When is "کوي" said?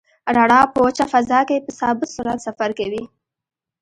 2.79-3.03